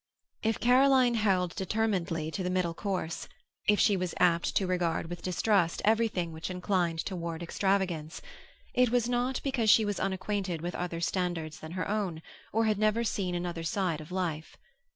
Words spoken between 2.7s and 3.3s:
course,